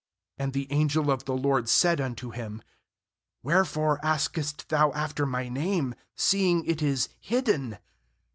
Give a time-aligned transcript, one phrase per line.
[0.39, 2.63] 18And the angel of the, LORD said unto him:'
[3.43, 7.77] Wherefore askest thou after my name, seeing it is hidden?'